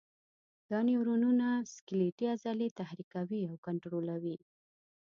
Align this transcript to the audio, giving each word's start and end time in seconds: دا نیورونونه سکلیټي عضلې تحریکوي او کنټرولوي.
دا 0.69 0.79
نیورونونه 0.87 1.47
سکلیټي 1.73 2.25
عضلې 2.35 2.67
تحریکوي 2.79 3.41
او 3.49 3.55
کنټرولوي. 3.65 4.35